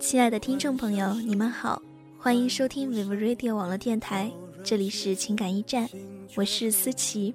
[0.00, 1.82] 亲爱的听众朋友，你们好，
[2.18, 4.32] 欢迎收听 Vivo Radio 网络电台，
[4.64, 5.86] 这里是情感驿站，
[6.34, 7.34] 我是思琪。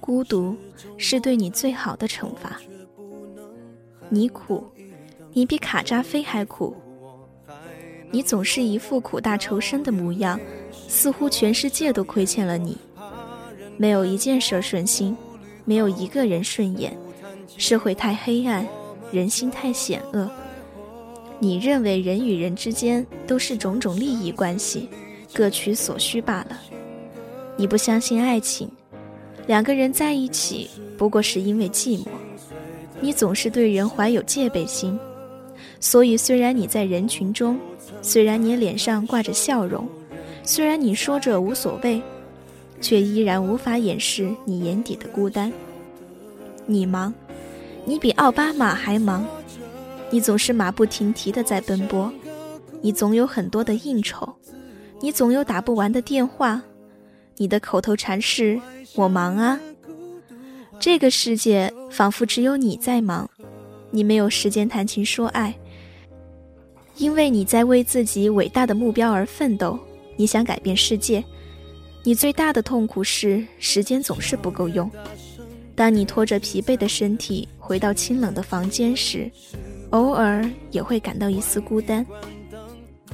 [0.00, 0.56] 孤独
[0.98, 2.60] 是对你最好的惩罚。
[4.08, 4.64] 你苦，
[5.32, 6.74] 你比卡扎菲还苦。
[8.10, 10.38] 你总是一副苦大仇深的模样，
[10.88, 12.76] 似乎全世界都亏欠了你。
[13.76, 15.16] 没有一件事顺心，
[15.64, 16.92] 没有一个人顺眼，
[17.56, 18.66] 社会太黑暗，
[19.12, 20.28] 人心太险恶。
[21.38, 24.88] 你认为人与人之间都是种种利益关系，
[25.32, 26.60] 各取所需罢了。
[27.56, 28.68] 你不相信爱情，
[29.46, 32.08] 两个人在一起不过是因为寂寞。
[33.00, 34.98] 你总是对人怀有戒备心，
[35.80, 37.58] 所以虽然你在人群中，
[38.02, 39.88] 虽然你脸上挂着笑容，
[40.44, 42.00] 虽然你说着无所谓，
[42.80, 45.50] 却依然无法掩饰你眼底的孤单。
[46.66, 47.12] 你忙，
[47.84, 49.26] 你比奥巴马还忙。
[50.10, 52.12] 你总是马不停蹄的在奔波，
[52.82, 54.28] 你总有很多的应酬，
[55.00, 56.60] 你总有打不完的电话，
[57.36, 58.60] 你的口头禅是
[58.96, 59.58] “我忙啊”。
[60.80, 63.30] 这个世界仿佛只有你在忙，
[63.90, 65.56] 你没有时间谈情说爱，
[67.00, 69.78] 因为你在为自己伟大的目标而奋斗，
[70.16, 71.24] 你想改变世界。
[72.02, 74.88] 你最大的痛苦是时间总是不够用。
[75.74, 79.30] 当你拖着疲惫的身体回到清冷的房间时，
[79.90, 82.04] 偶尔也会感到一丝孤单，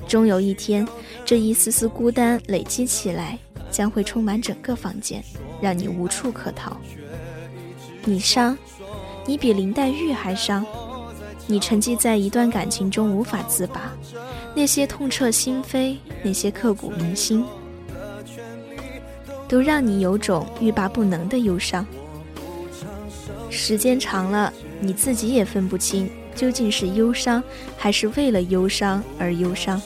[0.08, 0.86] 终有一天，
[1.24, 3.38] 这一丝丝孤单累积起来，
[3.70, 5.22] 将会充满整个房间，
[5.60, 6.76] 让你无处可逃。
[8.04, 8.58] 你伤，
[9.26, 10.66] 你比林黛玉还伤，
[11.46, 13.92] 你沉寂在一段感情中无法自拔，
[14.54, 17.44] 那些痛彻心扉，那些刻骨铭心，
[19.48, 21.86] 都让你有种欲罢不能的忧伤。
[23.48, 26.10] 时间长了，你自己也分不清。
[26.34, 27.42] 究竟是忧伤，
[27.78, 29.80] 还是为了忧伤而忧伤？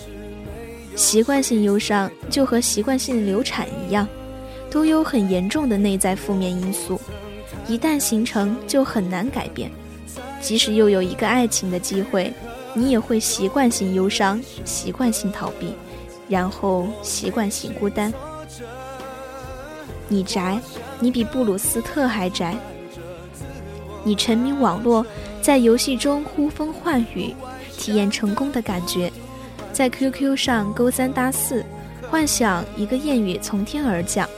[0.96, 4.08] 习惯性忧伤就和习惯性流产一样，
[4.68, 7.00] 都有很严重的内在负面因素，
[7.68, 9.70] 一旦形成就很难改变。
[10.40, 12.32] 即使又有一个爱情的机会，
[12.74, 15.74] 你也会习惯性忧伤，习惯性逃避，
[16.28, 18.12] 然后习惯性孤单。
[20.08, 20.60] 你宅，
[20.98, 22.56] 你比布鲁斯特还宅。
[24.02, 25.06] 你沉迷网络。
[25.42, 27.34] 在游戏中呼风唤雨，
[27.78, 29.10] 体验成功的感觉；
[29.72, 31.64] 在 QQ 上勾三搭四，
[32.10, 34.28] 幻想一个艳遇从天而降。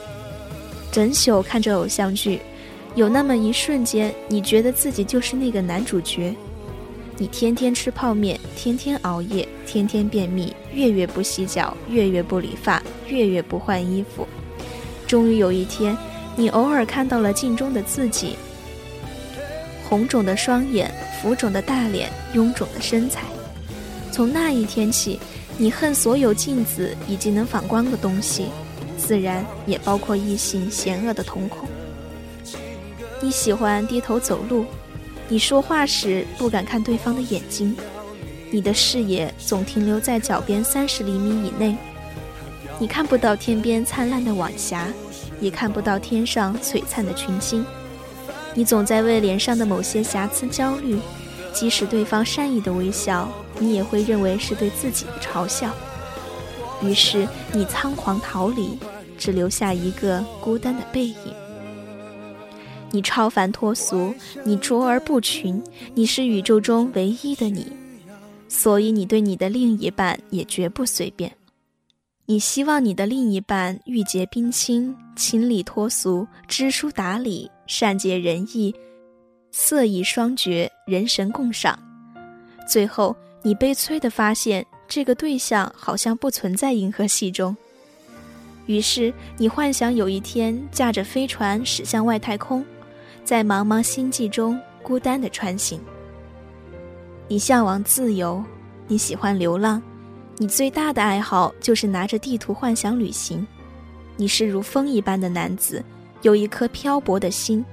[0.93, 2.39] 整宿看着偶像剧，
[2.95, 6.35] 有那么一瞬间，你觉得自己就是那个男主角。
[7.17, 14.27] 你天天吃泡面，天天熬夜，天天便秘，月月不洗脚，月月不理发，月月不换衣服。
[15.07, 15.97] 终于有一天，
[16.35, 18.35] 你偶尔看到了镜中的自己。
[19.89, 23.23] 红肿的双眼，浮肿的大脸，臃肿的身材。
[24.11, 25.19] 从那一天起，
[25.57, 28.47] 你恨所有镜子以及能反光的东西，
[28.97, 31.67] 自然也包括异性险恶的瞳孔。
[33.23, 34.65] 你喜欢低头走路，
[35.29, 37.73] 你说话时不敢看对方的眼睛，
[38.51, 41.73] 你的视野总停留在脚边三十厘米以内，
[42.77, 44.89] 你看不到天边灿烂的晚霞，
[45.39, 47.65] 也看不到天上璀璨的群星。
[48.53, 50.99] 你总在为脸上的某些瑕疵焦虑，
[51.53, 55.73] 即使对方善意的微笑，你也会认为是对自己的嘲笑。
[56.81, 58.77] 于是你仓皇逃离，
[59.17, 61.33] 只留下一个孤单的背影。
[62.93, 64.13] 你超凡脱俗，
[64.45, 65.59] 你卓而不群，
[65.95, 67.65] 你是宇宙中唯一的你，
[68.47, 71.35] 所以你对你的另一半也绝不随便。
[72.27, 77.49] 你希望你的另一半玉洁冰清，清丽脱俗，知书达理。
[77.65, 78.75] 善解人意，
[79.51, 81.79] 色艺双绝，人神共赏。
[82.69, 87.57] 最后，你悲催地发现，这个对象好像不存在银河系中。
[88.67, 92.63] 于是，你幻想有一天驾着飞船驶向外太空，
[93.23, 95.79] 在茫茫星际中孤单地穿行。
[97.27, 98.43] 你向往自由，
[98.87, 99.81] 你喜欢流浪，
[100.37, 103.45] 你最大的爱好就是拿着地图幻想旅行。
[104.17, 105.83] 你是如风一般的男子。
[106.21, 107.65] 有一颗漂泊的心，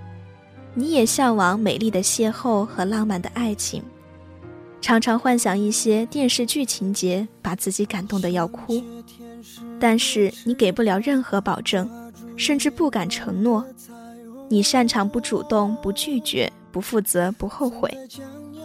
[0.75, 3.81] 你也向往美丽的邂逅和浪漫的爱情，
[4.81, 8.83] 常常幻想一些电视剧情节，把自己感动得要哭。
[9.79, 11.89] 但是你给不了任何保证，
[12.37, 13.65] 甚至不敢承诺。
[14.53, 17.89] 你擅长不主动、不拒绝、不负责、不后悔。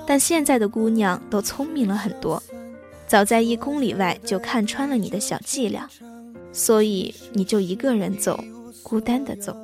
[0.08, 2.42] 但现在的姑娘都聪明了很多，
[3.08, 5.88] 早在一公里外就看穿了你的小伎俩，
[6.52, 8.44] 所以你就一个人走，
[8.82, 9.56] 孤单的走。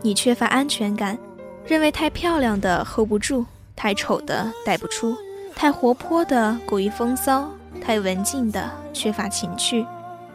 [0.00, 1.16] 你缺乏安全感，
[1.64, 3.46] 认为太漂亮的 hold 不住，
[3.76, 5.16] 太丑的带不出，
[5.54, 7.48] 太活泼的过于风骚，
[7.80, 9.86] 太文静的缺乏情趣，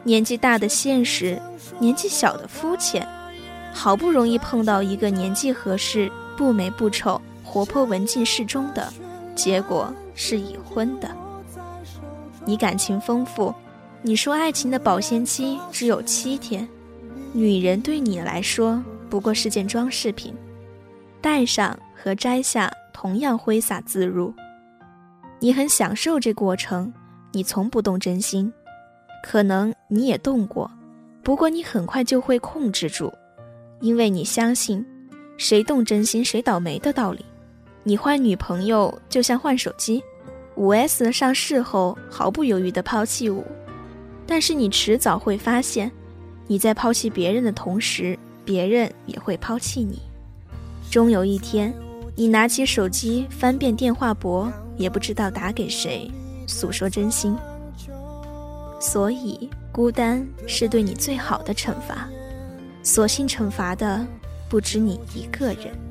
[0.02, 1.38] 年纪大的现实，
[1.78, 3.06] 年纪小的肤浅。
[3.78, 8.92] 好不容易碰到一个年纪合适、不美不丑、活泼文静适中的，
[9.36, 11.08] 结果是已婚的。
[12.44, 13.54] 你感情丰富，
[14.02, 16.68] 你说爱情的保鲜期只有七天，
[17.32, 20.34] 女人对你来说不过是件装饰品，
[21.20, 24.34] 戴上和摘下同样挥洒自如。
[25.38, 26.92] 你很享受这过程，
[27.30, 28.52] 你从不动真心，
[29.22, 30.68] 可能你也动过，
[31.22, 33.12] 不过你很快就会控制住。
[33.80, 34.84] 因为你相信，
[35.36, 37.24] 谁动真心谁倒霉的道理。
[37.84, 40.02] 你换女朋友就像换手机，
[40.56, 43.44] 五 S 上市后毫不犹豫地抛弃五，
[44.26, 45.90] 但是你迟早会发现，
[46.46, 50.00] 你在抛弃别人的同时，别人也会抛弃你。
[50.90, 51.72] 终有一天，
[52.16, 54.46] 你拿起手机翻遍电话簿，
[54.76, 56.10] 也不知道打给谁
[56.46, 57.36] 诉说真心。
[58.80, 62.08] 所以，孤单是对你最好的惩罚。
[62.88, 64.02] 所幸惩罚的
[64.48, 65.87] 不止你一个人。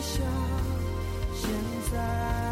[0.00, 0.24] 想
[1.34, 1.50] 现
[1.92, 2.49] 在。